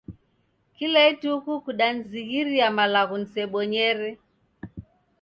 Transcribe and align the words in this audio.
Kila 0.77 0.99
ituku 1.11 1.51
kudanizighiria 1.63 2.67
malagho 2.77 3.15
nisebonyere 3.19 4.09